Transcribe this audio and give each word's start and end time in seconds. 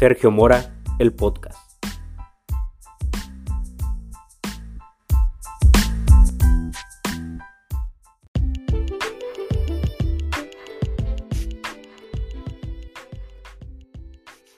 Sergio 0.00 0.30
Mora, 0.30 0.82
el 0.98 1.12
podcast. 1.12 1.58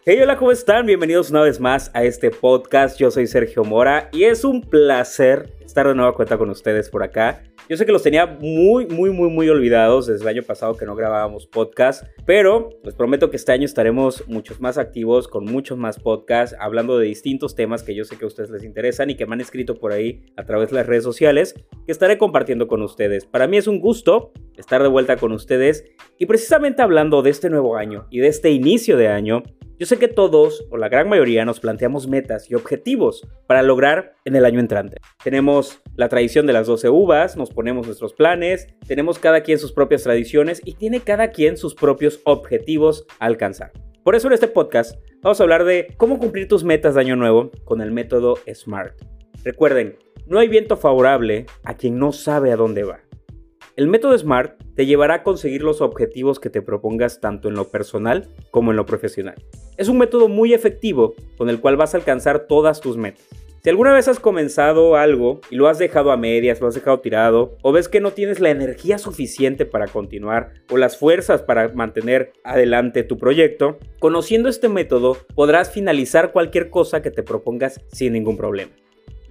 Hey, 0.05 0.20
hola, 0.23 0.36
¿cómo 0.36 0.52
están? 0.52 0.86
Bienvenidos 0.86 1.30
una 1.30 1.41
vez 1.41 1.59
más 1.59 1.90
a 1.93 2.04
este 2.04 2.30
podcast. 2.30 2.96
Yo 3.00 3.11
soy 3.11 3.27
Sergio 3.27 3.64
Mora 3.64 4.11
y 4.12 4.22
es 4.22 4.45
un 4.45 4.61
placer 4.61 5.52
estar 5.73 5.89
de 5.89 5.95
nueva 5.95 6.12
cuenta 6.12 6.36
con 6.36 6.50
ustedes 6.50 6.91
por 6.91 7.02
acá. 7.02 7.45
Yo 7.66 7.79
sé 7.79 7.86
que 7.86 7.93
los 7.93 8.02
tenía 8.02 8.27
muy, 8.27 8.86
muy, 8.88 9.09
muy, 9.09 9.30
muy 9.30 9.48
olvidados 9.48 10.06
desde 10.06 10.23
el 10.23 10.29
año 10.29 10.42
pasado 10.42 10.77
que 10.77 10.84
no 10.84 10.95
grabábamos 10.95 11.46
podcast, 11.46 12.05
pero 12.27 12.69
les 12.84 12.95
prometo 12.95 13.30
que 13.30 13.38
este 13.38 13.52
año 13.52 13.65
estaremos 13.65 14.29
muchos 14.29 14.60
más 14.60 14.77
activos 14.77 15.29
con 15.29 15.46
muchos 15.46 15.79
más 15.79 15.98
podcasts, 15.98 16.55
hablando 16.60 16.98
de 16.98 17.06
distintos 17.06 17.55
temas 17.55 17.82
que 17.82 17.95
yo 17.95 18.05
sé 18.05 18.19
que 18.19 18.27
a 18.27 18.29
ustedes 18.29 18.51
les 18.51 18.65
interesan 18.65 19.09
y 19.09 19.15
que 19.15 19.24
me 19.24 19.32
han 19.32 19.41
escrito 19.41 19.79
por 19.79 19.93
ahí 19.93 20.27
a 20.37 20.45
través 20.45 20.69
de 20.69 20.77
las 20.77 20.87
redes 20.87 21.05
sociales, 21.05 21.55
que 21.87 21.93
estaré 21.93 22.18
compartiendo 22.18 22.68
con 22.68 22.82
ustedes. 22.82 23.24
Para 23.24 23.46
mí 23.46 23.57
es 23.57 23.66
un 23.66 23.80
gusto 23.80 24.32
estar 24.59 24.82
de 24.82 24.88
vuelta 24.88 25.16
con 25.16 25.32
ustedes 25.32 25.84
y 26.18 26.27
precisamente 26.27 26.82
hablando 26.82 27.23
de 27.23 27.30
este 27.30 27.48
nuevo 27.48 27.77
año 27.77 28.09
y 28.10 28.18
de 28.18 28.29
este 28.29 28.51
inicio 28.51 28.98
de 28.98 29.09
año, 29.09 29.43
yo 29.82 29.86
sé 29.86 29.98
que 29.98 30.06
todos, 30.06 30.64
o 30.70 30.77
la 30.77 30.88
gran 30.88 31.09
mayoría, 31.09 31.45
nos 31.45 31.59
planteamos 31.59 32.06
metas 32.06 32.48
y 32.48 32.54
objetivos 32.54 33.27
para 33.48 33.64
lograr 33.64 34.14
en 34.24 34.36
el 34.36 34.45
año 34.45 34.60
entrante. 34.60 34.98
Tenemos 35.24 35.82
la 35.96 36.09
tradición 36.09 36.46
de 36.46 36.52
las 36.52 36.68
12 36.68 36.88
uvas, 36.88 37.36
nos 37.36 37.50
ponemos 37.50 37.88
nuestros 37.88 38.14
planes, 38.14 38.68
tenemos 38.87 39.18
cada 39.18 39.40
quien 39.40 39.59
sus 39.59 39.73
propias 39.73 40.04
tradiciones 40.04 40.62
y 40.64 40.74
tiene 40.74 41.00
cada 41.00 41.32
quien 41.32 41.57
sus 41.57 41.74
propios 41.74 42.20
objetivos 42.23 43.07
a 43.18 43.26
alcanzar. 43.26 43.73
Por 44.04 44.15
eso 44.15 44.29
en 44.29 44.34
este 44.34 44.46
podcast 44.46 45.01
vamos 45.20 45.40
a 45.40 45.42
hablar 45.42 45.65
de 45.65 45.88
cómo 45.96 46.20
cumplir 46.20 46.46
tus 46.46 46.62
metas 46.62 46.95
de 46.95 47.01
año 47.01 47.16
nuevo 47.16 47.51
con 47.64 47.80
el 47.80 47.90
método 47.90 48.38
SMART. 48.46 49.02
Recuerden, 49.42 49.98
no 50.29 50.38
hay 50.38 50.46
viento 50.46 50.76
favorable 50.76 51.46
a 51.64 51.74
quien 51.74 51.98
no 51.98 52.12
sabe 52.12 52.52
a 52.52 52.57
dónde 52.57 52.85
va. 52.85 53.01
El 53.74 53.88
método 53.88 54.16
SMART 54.16 54.62
te 54.74 54.87
llevará 54.87 55.15
a 55.15 55.23
conseguir 55.23 55.62
los 55.62 55.80
objetivos 55.80 56.40
que 56.40 56.51
te 56.51 56.62
propongas 56.62 57.20
tanto 57.20 57.48
en 57.48 57.54
lo 57.54 57.68
personal 57.68 58.28
como 58.51 58.70
en 58.70 58.76
lo 58.76 58.87
profesional. 58.87 59.37
Es 59.76 59.88
un 59.88 59.98
método 59.98 60.29
muy 60.29 60.54
efectivo 60.54 61.14
con 61.37 61.48
el 61.48 61.60
cual 61.60 61.76
vas 61.76 61.95
a 61.95 61.98
alcanzar 61.98 62.46
todas 62.46 62.80
tus 62.80 62.96
metas. 62.96 63.26
Si 63.62 63.70
alguna 63.70 63.92
vez 63.92 64.09
has 64.09 64.19
comenzado 64.19 64.97
algo 64.97 65.41
y 65.48 65.54
lo 65.54 65.69
has 65.69 65.78
dejado 65.78 66.10
a 66.10 66.16
medias, 66.16 66.60
lo 66.60 66.66
has 66.66 66.75
dejado 66.75 66.98
tirado, 66.98 67.56
o 67.62 67.70
ves 67.70 67.88
que 67.88 68.00
no 68.00 68.10
tienes 68.10 68.41
la 68.41 68.50
energía 68.50 68.98
suficiente 68.98 69.66
para 69.66 69.87
continuar 69.87 70.53
o 70.69 70.76
las 70.76 70.97
fuerzas 70.97 71.42
para 71.42 71.69
mantener 71.69 72.32
adelante 72.42 73.04
tu 73.04 73.19
proyecto, 73.19 73.78
conociendo 74.00 74.48
este 74.48 74.69
método 74.69 75.16
podrás 75.36 75.70
finalizar 75.70 76.32
cualquier 76.32 76.70
cosa 76.70 77.03
que 77.03 77.12
te 77.12 77.22
propongas 77.22 77.81
sin 77.92 78.14
ningún 78.14 78.36
problema. 78.36 78.72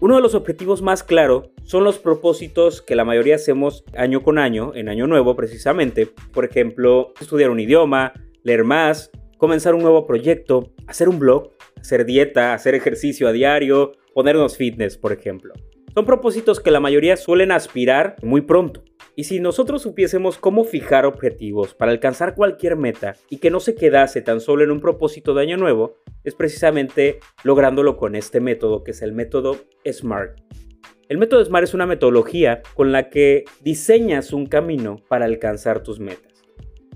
Uno 0.02 0.16
de 0.16 0.22
los 0.24 0.34
objetivos 0.34 0.82
más 0.82 1.04
claros 1.04 1.52
son 1.62 1.84
los 1.84 2.00
propósitos 2.00 2.82
que 2.82 2.96
la 2.96 3.06
mayoría 3.06 3.36
hacemos 3.36 3.84
año 3.96 4.24
con 4.24 4.40
año, 4.40 4.72
en 4.74 4.90
año 4.90 5.06
nuevo 5.06 5.36
precisamente. 5.36 6.08
Por 6.34 6.44
ejemplo, 6.44 7.14
estudiar 7.22 7.52
un 7.52 7.60
idioma, 7.60 8.12
leer 8.42 8.64
más, 8.64 9.12
comenzar 9.38 9.76
un 9.76 9.84
nuevo 9.84 10.08
proyecto, 10.08 10.74
hacer 10.88 11.08
un 11.08 11.20
blog, 11.20 11.52
hacer 11.80 12.04
dieta, 12.06 12.56
hacer 12.56 12.74
ejercicio 12.74 13.28
a 13.28 13.32
diario, 13.32 13.92
ponernos 14.16 14.58
fitness, 14.58 14.98
por 14.98 15.14
ejemplo. 15.14 15.54
Son 15.94 16.04
propósitos 16.04 16.60
que 16.60 16.72
la 16.72 16.80
mayoría 16.80 17.16
suelen 17.16 17.52
aspirar 17.52 18.16
muy 18.24 18.42
pronto. 18.42 18.84
Y 19.22 19.25
si 19.25 19.39
nosotros 19.39 19.83
supiésemos 19.83 20.39
cómo 20.39 20.64
fijar 20.64 21.05
objetivos 21.05 21.75
para 21.75 21.91
alcanzar 21.91 22.33
cualquier 22.33 22.75
meta 22.75 23.14
y 23.30 23.38
que 23.38 23.52
no 23.52 23.59
se 23.59 23.75
quedase 23.75 24.23
tan 24.23 24.41
solo 24.41 24.64
en 24.64 24.72
un 24.72 24.81
propósito 24.81 25.36
de 25.36 25.44
año 25.44 25.58
nuevo, 25.58 26.00
es 26.23 26.33
precisamente 26.33 27.20
lográndolo 27.43 27.98
con 27.98 28.15
este 28.15 28.39
método 28.39 28.83
que 28.83 28.89
es 28.89 29.04
el 29.04 29.14
método 29.14 29.58
SMART. 29.86 30.39
El 31.08 31.20
método 31.20 31.45
SMART 31.45 31.65
es 31.65 31.76
una 31.76 31.86
metodología 31.86 32.64
con 32.73 32.92
la 32.92 33.11
que 33.11 33.43
diseñas 33.61 34.33
un 34.33 34.48
camino 34.48 34.95
para 35.08 35.26
alcanzar 35.26 35.83
tus 35.83 35.99
metas. 35.99 36.42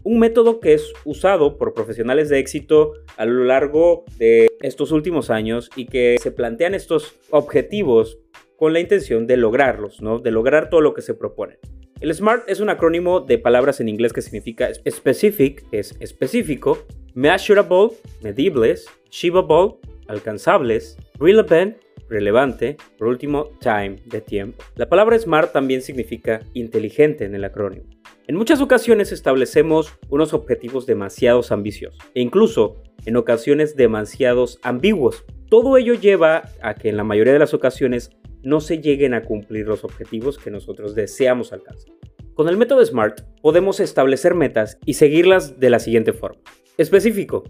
Un 0.03 0.17
método 0.17 0.59
que 0.59 0.73
es 0.73 0.93
usado 1.03 1.59
por 1.59 1.75
profesionales 1.75 2.29
de 2.29 2.39
éxito 2.39 2.93
a 3.17 3.27
lo 3.27 3.43
largo 3.43 4.03
de 4.17 4.47
estos 4.61 4.91
últimos 4.91 5.29
años 5.29 5.69
y 5.75 5.85
que 5.85 6.17
se 6.19 6.31
plantean 6.31 6.73
estos 6.73 7.19
objetivos 7.29 8.17
con 8.57 8.73
la 8.73 8.79
intención 8.79 9.27
de 9.27 9.37
lograrlos, 9.37 10.01
¿no? 10.01 10.17
De 10.17 10.31
lograr 10.31 10.71
todo 10.71 10.81
lo 10.81 10.95
que 10.95 11.03
se 11.03 11.13
propone. 11.13 11.59
El 12.01 12.13
SMART 12.13 12.49
es 12.49 12.59
un 12.59 12.69
acrónimo 12.69 13.21
de 13.21 13.37
palabras 13.37 13.79
en 13.79 13.87
inglés 13.87 14.11
que 14.11 14.21
significa 14.21 14.69
specific, 14.73 15.65
es 15.71 15.95
específico, 16.01 16.85
measurable, 17.13 17.91
medibles, 18.21 18.85
achievable, 19.07 19.75
alcanzables, 20.09 20.97
relevant, 21.17 21.77
relevante, 22.09 22.75
por 22.97 23.07
último, 23.07 23.49
time, 23.61 23.95
de 24.05 24.19
tiempo. 24.19 24.61
La 24.75 24.89
palabra 24.89 25.17
SMART 25.17 25.53
también 25.53 25.81
significa 25.81 26.41
inteligente 26.53 27.23
en 27.23 27.33
el 27.33 27.45
acrónimo. 27.45 27.85
En 28.27 28.35
muchas 28.35 28.59
ocasiones 28.59 29.13
establecemos 29.13 29.93
unos 30.09 30.33
objetivos 30.33 30.85
demasiados 30.85 31.53
ambiciosos 31.53 31.99
e 32.13 32.21
incluso 32.21 32.83
en 33.05 33.15
ocasiones 33.15 33.77
demasiados 33.77 34.59
ambiguos. 34.63 35.23
Todo 35.49 35.77
ello 35.77 35.93
lleva 35.93 36.49
a 36.61 36.73
que 36.73 36.89
en 36.89 36.97
la 36.97 37.05
mayoría 37.05 37.33
de 37.33 37.39
las 37.39 37.53
ocasiones 37.53 38.11
no 38.45 38.61
se 38.61 38.79
lleguen 38.79 39.13
a 39.13 39.23
cumplir 39.23 39.67
los 39.67 39.83
objetivos 39.83 40.37
que 40.37 40.51
nosotros 40.51 40.95
deseamos 40.95 41.51
alcanzar. 41.51 41.91
Con 42.35 42.47
el 42.47 42.57
método 42.57 42.85
SMART 42.85 43.21
podemos 43.41 43.79
establecer 43.79 44.35
metas 44.35 44.77
y 44.85 44.93
seguirlas 44.93 45.59
de 45.59 45.69
la 45.69 45.79
siguiente 45.79 46.13
forma. 46.13 46.41
Específico. 46.77 47.43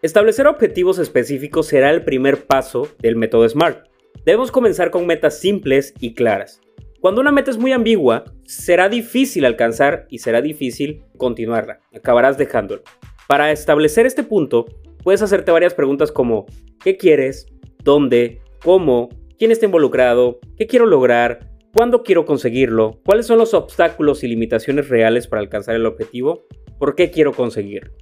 Establecer 0.00 0.46
objetivos 0.46 0.98
específicos 0.98 1.66
será 1.66 1.90
el 1.90 2.04
primer 2.04 2.46
paso 2.46 2.88
del 3.00 3.16
método 3.16 3.48
SMART. 3.48 3.88
Debemos 4.24 4.52
comenzar 4.52 4.90
con 4.90 5.06
metas 5.06 5.38
simples 5.38 5.92
y 5.98 6.14
claras. 6.14 6.60
Cuando 7.00 7.20
una 7.20 7.32
meta 7.32 7.50
es 7.50 7.58
muy 7.58 7.72
ambigua, 7.72 8.24
será 8.44 8.88
difícil 8.88 9.44
alcanzar 9.44 10.06
y 10.08 10.18
será 10.18 10.40
difícil 10.42 11.04
continuarla. 11.16 11.80
Acabarás 11.94 12.38
dejándolo. 12.38 12.82
Para 13.26 13.50
establecer 13.50 14.06
este 14.06 14.22
punto, 14.22 14.66
puedes 15.02 15.22
hacerte 15.22 15.50
varias 15.50 15.74
preguntas 15.74 16.12
como 16.12 16.46
¿qué 16.82 16.96
quieres? 16.96 17.46
¿Dónde? 17.82 18.40
¿Cómo? 18.62 19.08
Quién 19.38 19.50
está 19.50 19.66
involucrado, 19.66 20.40
qué 20.56 20.66
quiero 20.66 20.86
lograr, 20.86 21.50
cuándo 21.72 22.02
quiero 22.02 22.26
conseguirlo, 22.26 23.00
cuáles 23.04 23.26
son 23.26 23.38
los 23.38 23.54
obstáculos 23.54 24.24
y 24.24 24.28
limitaciones 24.28 24.88
reales 24.88 25.26
para 25.26 25.40
alcanzar 25.40 25.76
el 25.76 25.86
objetivo, 25.86 26.46
por 26.78 26.94
qué 26.94 27.10
quiero 27.10 27.32
conseguirlo. 27.32 27.92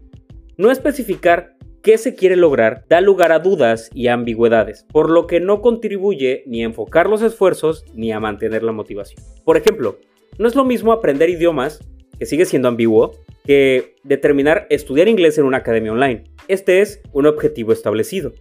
No 0.56 0.70
especificar 0.70 1.56
qué 1.82 1.98
se 1.98 2.14
quiere 2.14 2.36
lograr 2.36 2.84
da 2.88 3.00
lugar 3.00 3.32
a 3.32 3.38
dudas 3.38 3.90
y 3.94 4.08
ambigüedades, 4.08 4.86
por 4.92 5.10
lo 5.10 5.26
que 5.26 5.40
no 5.40 5.60
contribuye 5.60 6.42
ni 6.46 6.62
a 6.62 6.66
enfocar 6.66 7.08
los 7.08 7.22
esfuerzos 7.22 7.84
ni 7.94 8.12
a 8.12 8.20
mantener 8.20 8.62
la 8.62 8.72
motivación. 8.72 9.22
Por 9.44 9.56
ejemplo, 9.56 9.98
no 10.38 10.48
es 10.48 10.54
lo 10.54 10.64
mismo 10.64 10.92
aprender 10.92 11.28
idiomas, 11.28 11.80
que 12.18 12.26
sigue 12.26 12.46
siendo 12.46 12.68
ambiguo, 12.68 13.12
que 13.44 13.94
determinar 14.02 14.66
estudiar 14.70 15.06
inglés 15.06 15.36
en 15.38 15.44
una 15.44 15.58
academia 15.58 15.92
online. 15.92 16.24
Este 16.48 16.80
es 16.80 17.02
un 17.12 17.26
objetivo 17.26 17.72
establecido. 17.72 18.32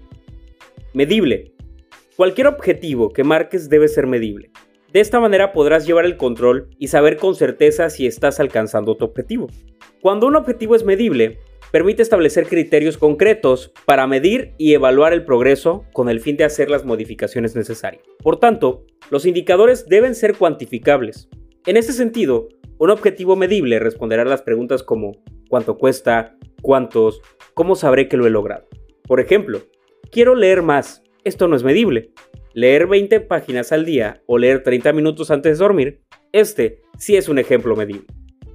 Medible. 0.93 1.54
Cualquier 2.15 2.47
objetivo 2.47 3.09
que 3.09 3.25
marques 3.25 3.67
debe 3.67 3.89
ser 3.89 4.07
medible. 4.07 4.49
De 4.93 5.01
esta 5.01 5.19
manera 5.19 5.51
podrás 5.51 5.85
llevar 5.85 6.05
el 6.05 6.15
control 6.15 6.69
y 6.79 6.87
saber 6.87 7.17
con 7.17 7.35
certeza 7.35 7.89
si 7.89 8.07
estás 8.07 8.39
alcanzando 8.39 8.95
tu 8.95 9.03
objetivo. 9.03 9.47
Cuando 9.99 10.25
un 10.25 10.37
objetivo 10.37 10.77
es 10.77 10.85
medible, 10.85 11.39
permite 11.73 12.01
establecer 12.01 12.47
criterios 12.47 12.97
concretos 12.97 13.73
para 13.83 14.07
medir 14.07 14.53
y 14.57 14.73
evaluar 14.75 15.11
el 15.11 15.25
progreso 15.25 15.83
con 15.91 16.07
el 16.07 16.21
fin 16.21 16.37
de 16.37 16.45
hacer 16.45 16.69
las 16.69 16.85
modificaciones 16.85 17.53
necesarias. 17.53 18.05
Por 18.23 18.39
tanto, 18.39 18.85
los 19.09 19.25
indicadores 19.25 19.85
deben 19.85 20.15
ser 20.15 20.37
cuantificables. 20.37 21.27
En 21.65 21.75
este 21.75 21.91
sentido, 21.91 22.47
un 22.77 22.91
objetivo 22.91 23.35
medible 23.35 23.77
responderá 23.79 24.21
a 24.21 24.25
las 24.25 24.41
preguntas 24.41 24.83
como 24.83 25.17
¿cuánto 25.49 25.77
cuesta? 25.77 26.37
¿Cuántos? 26.61 27.21
¿Cómo 27.55 27.75
sabré 27.75 28.07
que 28.07 28.15
lo 28.15 28.25
he 28.25 28.29
logrado? 28.29 28.69
Por 29.05 29.19
ejemplo, 29.19 29.63
quiero 30.11 30.33
leer 30.33 30.61
más, 30.61 31.03
esto 31.25 31.47
no 31.47 31.55
es 31.55 31.63
medible. 31.63 32.11
Leer 32.53 32.87
20 32.87 33.19
páginas 33.21 33.71
al 33.71 33.83
día 33.83 34.21
o 34.27 34.37
leer 34.37 34.63
30 34.63 34.93
minutos 34.93 35.31
antes 35.31 35.57
de 35.57 35.63
dormir, 35.63 36.01
este 36.31 36.81
sí 36.97 37.17
es 37.17 37.27
un 37.27 37.39
ejemplo 37.39 37.75
medible. 37.75 38.05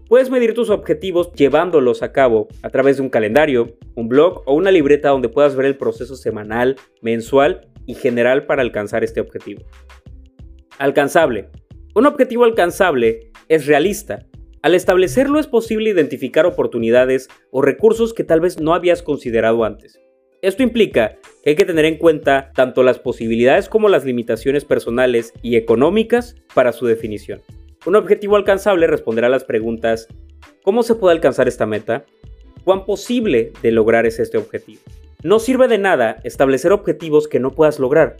Puedes 0.08 0.30
medir 0.30 0.54
tus 0.54 0.70
objetivos 0.70 1.32
llevándolos 1.32 2.02
a 2.02 2.12
cabo 2.12 2.48
a 2.62 2.70
través 2.70 2.96
de 2.96 3.02
un 3.02 3.10
calendario, 3.10 3.76
un 3.94 4.08
blog 4.08 4.42
o 4.46 4.54
una 4.54 4.70
libreta 4.70 5.10
donde 5.10 5.28
puedas 5.28 5.54
ver 5.54 5.66
el 5.66 5.76
proceso 5.76 6.16
semanal, 6.16 6.76
mensual 7.02 7.68
y 7.86 7.94
general 7.94 8.46
para 8.46 8.62
alcanzar 8.62 9.04
este 9.04 9.20
objetivo. 9.20 9.62
Alcanzable. 10.78 11.48
Un 11.94 12.06
objetivo 12.06 12.44
alcanzable 12.44 13.32
es 13.48 13.66
realista. 13.66 14.26
Al 14.62 14.74
establecerlo 14.74 15.40
es 15.40 15.46
posible 15.46 15.90
identificar 15.90 16.46
oportunidades 16.46 17.28
o 17.50 17.62
recursos 17.62 18.14
que 18.14 18.24
tal 18.24 18.40
vez 18.40 18.60
no 18.60 18.74
habías 18.74 19.02
considerado 19.02 19.64
antes. 19.64 20.00
Esto 20.42 20.62
implica 20.62 21.18
que 21.42 21.50
hay 21.50 21.56
que 21.56 21.64
tener 21.64 21.84
en 21.84 21.98
cuenta 21.98 22.50
tanto 22.54 22.82
las 22.82 22.98
posibilidades 22.98 23.68
como 23.68 23.88
las 23.88 24.04
limitaciones 24.04 24.64
personales 24.64 25.32
y 25.42 25.56
económicas 25.56 26.36
para 26.54 26.72
su 26.72 26.86
definición. 26.86 27.42
Un 27.86 27.96
objetivo 27.96 28.36
alcanzable 28.36 28.86
responderá 28.86 29.26
a 29.26 29.30
las 29.30 29.44
preguntas 29.44 30.08
¿Cómo 30.62 30.82
se 30.82 30.94
puede 30.94 31.14
alcanzar 31.14 31.48
esta 31.48 31.64
meta? 31.64 32.04
¿Cuán 32.64 32.84
posible 32.84 33.52
de 33.62 33.70
lograr 33.72 34.04
es 34.04 34.18
este 34.18 34.36
objetivo? 34.36 34.82
No 35.22 35.38
sirve 35.38 35.68
de 35.68 35.78
nada 35.78 36.20
establecer 36.24 36.72
objetivos 36.72 37.28
que 37.28 37.40
no 37.40 37.52
puedas 37.52 37.78
lograr. 37.78 38.18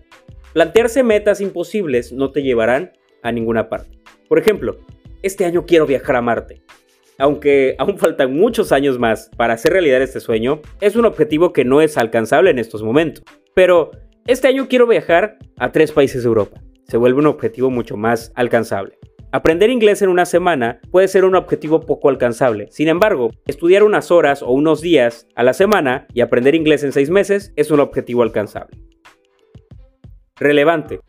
Plantearse 0.55 1.03
metas 1.03 1.41
imposibles 1.41 2.13
no 2.13 2.33
te 2.33 2.43
llevarán 2.43 2.93
a 3.23 3.33
ninguna 3.33 3.69
parte. 3.69 3.99
Por 4.29 4.39
ejemplo, 4.39 4.79
este 5.23 5.45
año 5.45 5.67
quiero 5.67 5.87
viajar 5.87 6.17
a 6.17 6.23
Marte. 6.23 6.63
Aunque 7.21 7.75
aún 7.77 7.99
faltan 7.99 8.35
muchos 8.35 8.73
años 8.73 8.99
más 8.99 9.31
para 9.37 9.53
hacer 9.53 9.75
realidad 9.75 10.01
este 10.01 10.21
sueño, 10.21 10.63
es 10.81 10.97
un 10.97 11.05
objetivo 11.05 11.53
que 11.53 11.67
no 11.67 11.83
es 11.83 11.99
alcanzable 11.99 12.49
en 12.49 12.59
estos 12.59 12.83
momentos. 12.83 13.23
Pero 13.55 13.91
este 14.27 14.49
año 14.49 14.69
quiero 14.69 14.87
viajar 14.87 15.37
a 15.59 15.71
tres 15.71 15.93
países 15.93 16.23
de 16.23 16.29
Europa. 16.29 16.63
Se 16.89 16.97
vuelve 16.97 17.21
un 17.21 17.27
objetivo 17.27 17.69
mucho 17.69 17.99
más 17.99 18.33
alcanzable. 18.37 18.99
Aprender 19.33 19.69
inglés 19.69 20.01
en 20.01 20.09
una 20.09 20.25
semana 20.25 20.81
puede 20.91 21.09
ser 21.09 21.27
un 21.27 21.37
objetivo 21.37 21.81
poco 21.81 22.09
alcanzable. 22.09 22.69
Sin 22.71 22.89
embargo, 22.89 23.31
estudiar 23.47 23.83
unas 23.83 24.11
horas 24.11 24.43
o 24.43 24.51
unos 24.53 24.81
días 24.81 25.29
a 25.35 25.43
la 25.43 25.53
semana 25.53 26.07
y 26.15 26.23
aprender 26.23 26.55
inglés 26.55 26.85
en 26.85 26.93
seis 26.93 27.11
meses 27.11 27.53
es 27.55 27.71
un 27.71 27.81
objetivo 27.81 28.23
alcanzable. 28.23 28.79
Relevante. 30.37 31.01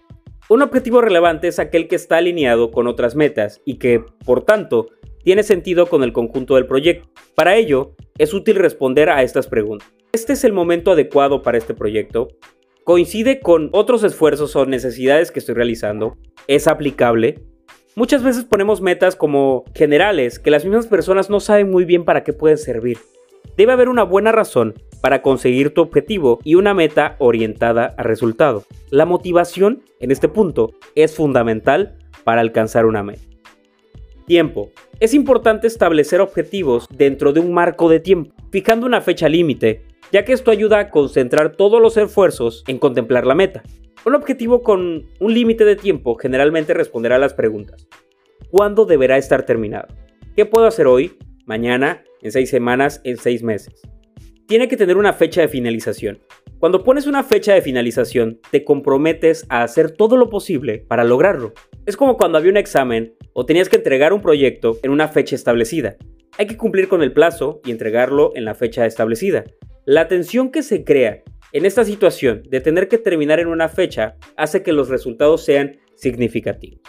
Un 0.50 0.62
objetivo 0.62 1.00
relevante 1.00 1.48
es 1.48 1.58
aquel 1.58 1.88
que 1.88 1.96
está 1.96 2.18
alineado 2.18 2.70
con 2.70 2.88
otras 2.88 3.16
metas 3.16 3.62
y 3.64 3.76
que, 3.76 4.04
por 4.26 4.44
tanto, 4.44 4.88
tiene 5.24 5.44
sentido 5.44 5.88
con 5.88 6.04
el 6.04 6.14
conjunto 6.14 6.56
del 6.56 6.66
proyecto. 6.66 7.10
Para 7.36 7.56
ello, 7.56 7.96
es 8.18 8.34
útil 8.34 8.56
responder 8.56 9.10
a 9.10 9.24
estas 9.24 9.48
preguntas. 9.48 9.92
¿Este 10.12 10.34
es 10.34 10.44
el 10.44 10.54
momento 10.54 10.92
adecuado 10.92 11.42
para 11.42 11.58
este 11.58 11.74
proyecto? 11.74 12.28
¿Coincide 12.84 13.40
con 13.40 13.70
otros 13.72 14.04
esfuerzos 14.04 14.56
o 14.56 14.66
necesidades 14.66 15.32
que 15.32 15.40
estoy 15.40 15.56
realizando? 15.56 16.18
¿Es 16.48 16.68
aplicable? 16.68 17.40
Muchas 17.96 18.24
veces 18.24 18.46
ponemos 18.46 18.82
metas 18.82 19.16
como 19.16 19.64
generales 19.76 20.40
que 20.40 20.52
las 20.52 20.66
mismas 20.66 20.88
personas 20.88 21.30
no 21.30 21.40
saben 21.40 21.70
muy 21.70 21.86
bien 21.86 22.06
para 22.06 22.24
qué 22.24 22.34
pueden 22.34 22.58
servir. 22.58 22.98
Debe 23.58 23.74
haber 23.74 23.90
una 23.90 24.04
buena 24.04 24.32
razón 24.32 24.76
para 25.02 25.22
conseguir 25.22 25.74
tu 25.74 25.82
objetivo 25.82 26.40
y 26.44 26.56
una 26.56 26.74
meta 26.74 27.16
orientada 27.20 27.94
a 27.98 28.04
resultado. 28.04 28.64
La 28.90 29.06
motivación, 29.06 29.84
en 30.00 30.12
este 30.12 30.30
punto, 30.30 30.72
es 30.96 31.16
fundamental 31.16 31.98
para 32.24 32.42
alcanzar 32.42 32.86
una 32.86 33.04
meta. 33.04 33.31
Tiempo. 34.32 34.72
Es 35.02 35.14
importante 35.14 35.68
establecer 35.68 36.22
objetivos 36.22 36.88
dentro 36.90 37.34
de 37.34 37.42
un 37.42 37.52
marco 37.52 37.90
de 37.90 38.00
tiempo, 38.00 38.34
fijando 38.50 38.86
una 38.86 39.02
fecha 39.02 39.28
límite, 39.28 39.82
ya 40.14 40.24
que 40.24 40.32
esto 40.32 40.52
ayuda 40.52 40.80
a 40.80 40.90
concentrar 40.90 41.58
todos 41.58 41.82
los 41.82 41.98
esfuerzos 41.98 42.64
en 42.68 42.80
contemplar 42.80 43.28
la 43.28 43.36
meta. 43.36 43.62
Un 44.06 44.16
objetivo 44.16 44.64
con 44.64 45.06
un 45.20 45.34
límite 45.34 45.66
de 45.66 45.76
tiempo 45.76 46.16
generalmente 46.16 46.74
responderá 46.74 47.18
a 47.18 47.20
las 47.20 47.34
preguntas. 47.34 47.90
¿Cuándo 48.50 48.86
deberá 48.86 49.18
estar 49.18 49.46
terminado? 49.46 49.90
¿Qué 50.34 50.46
puedo 50.46 50.66
hacer 50.66 50.88
hoy, 50.88 51.18
mañana, 51.46 52.02
en 52.22 52.32
seis 52.32 52.50
semanas, 52.50 53.02
en 53.04 53.18
seis 53.18 53.44
meses? 53.44 53.82
Tiene 54.48 54.70
que 54.70 54.78
tener 54.78 54.96
una 54.96 55.12
fecha 55.12 55.42
de 55.42 55.50
finalización. 55.50 56.22
Cuando 56.58 56.86
pones 56.86 57.06
una 57.06 57.24
fecha 57.24 57.54
de 57.54 57.62
finalización, 57.62 58.40
te 58.50 58.64
comprometes 58.64 59.46
a 59.50 59.64
hacer 59.64 59.92
todo 59.92 60.16
lo 60.16 60.30
posible 60.30 60.86
para 60.88 61.04
lograrlo. 61.04 61.54
Es 61.88 61.98
como 61.98 62.16
cuando 62.16 62.38
había 62.38 62.52
un 62.52 62.58
examen 62.58 63.16
o 63.34 63.48
tenías 63.48 63.68
que 63.68 63.78
entregar 63.78 64.14
un 64.14 64.22
proyecto 64.22 64.78
en 64.84 64.92
una 64.92 65.08
fecha 65.08 65.36
establecida. 65.36 65.98
Hay 66.38 66.46
que 66.46 66.56
cumplir 66.56 66.88
con 66.88 67.02
el 67.02 67.12
plazo 67.12 67.60
y 67.66 67.72
entregarlo 67.72 68.34
en 68.36 68.46
la 68.46 68.54
fecha 68.54 68.86
establecida. 68.86 69.46
La 69.86 70.08
tensión 70.08 70.52
que 70.52 70.62
se 70.62 70.84
crea 70.84 71.24
en 71.54 71.66
esta 71.66 71.84
situación 71.84 72.44
de 72.48 72.62
tener 72.62 72.88
que 72.88 73.00
terminar 73.00 73.40
en 73.40 73.48
una 73.48 73.68
fecha 73.68 74.16
hace 74.38 74.62
que 74.62 74.74
los 74.74 74.90
resultados 74.90 75.44
sean 75.44 75.80
significativos. 75.96 76.82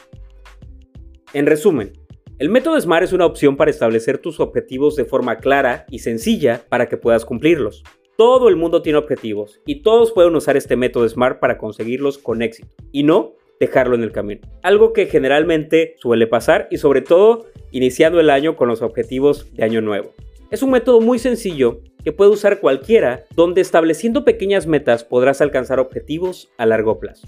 En 1.32 1.46
resumen, 1.46 1.94
el 2.38 2.50
método 2.50 2.78
SMART 2.78 3.04
es 3.04 3.14
una 3.14 3.24
opción 3.24 3.56
para 3.56 3.70
establecer 3.70 4.18
tus 4.18 4.40
objetivos 4.40 4.94
de 4.94 5.06
forma 5.06 5.38
clara 5.38 5.86
y 5.88 6.00
sencilla 6.00 6.66
para 6.68 6.86
que 6.90 6.98
puedas 6.98 7.24
cumplirlos. 7.24 7.82
Todo 8.18 8.50
el 8.50 8.56
mundo 8.56 8.82
tiene 8.82 8.98
objetivos 8.98 9.62
y 9.64 9.82
todos 9.82 10.12
pueden 10.12 10.36
usar 10.36 10.58
este 10.58 10.76
método 10.76 11.08
SMART 11.08 11.40
para 11.40 11.56
conseguirlos 11.56 12.18
con 12.18 12.42
éxito 12.42 12.76
y 12.92 13.04
no 13.04 13.36
dejarlo 13.60 13.94
en 13.94 14.02
el 14.02 14.12
camino. 14.12 14.40
Algo 14.62 14.92
que 14.92 15.06
generalmente 15.06 15.96
suele 15.98 16.26
pasar 16.26 16.68
y 16.70 16.78
sobre 16.78 17.02
todo 17.02 17.46
iniciando 17.70 18.20
el 18.20 18.30
año 18.30 18.56
con 18.56 18.68
los 18.68 18.82
objetivos 18.82 19.52
de 19.54 19.64
año 19.64 19.80
nuevo. 19.80 20.14
Es 20.50 20.62
un 20.62 20.70
método 20.70 21.00
muy 21.00 21.18
sencillo 21.18 21.80
que 22.04 22.12
puede 22.12 22.30
usar 22.30 22.60
cualquiera, 22.60 23.24
donde 23.34 23.60
estableciendo 23.60 24.24
pequeñas 24.24 24.66
metas 24.66 25.04
podrás 25.04 25.40
alcanzar 25.40 25.80
objetivos 25.80 26.50
a 26.58 26.66
largo 26.66 26.98
plazo. 26.98 27.26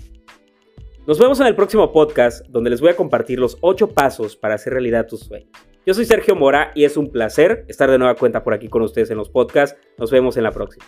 Nos 1.07 1.19
vemos 1.19 1.41
en 1.41 1.47
el 1.47 1.55
próximo 1.55 1.93
podcast, 1.93 2.47
donde 2.49 2.71
les 2.71 2.81
voy 2.81 2.91
a 2.91 2.97
compartir 2.97 3.39
los 3.39 3.59
8 3.61 3.89
pasos 3.89 4.37
para 4.37 4.55
hacer 4.55 4.73
realidad 4.73 5.07
tus 5.07 5.21
sueños. 5.21 5.51
Yo 5.87 5.93
soy 5.93 6.07
Sergio 6.07 6.35
Mora 6.35 6.73
y 6.75 6.85
es 6.85 6.97
un 6.97 7.11
placer 7.11 7.67
estar 7.69 7.91
de 7.91 7.99
nueva 7.99 8.15
cuenta 8.15 8.43
por 8.43 8.55
aquí 8.55 8.69
con 8.69 8.81
ustedes 8.83 9.11
en 9.11 9.19
los 9.19 9.29
podcasts. 9.29 9.79
Nos 9.99 10.11
vemos 10.11 10.39
en 10.39 10.45
la 10.45 10.51
próxima. 10.51 10.87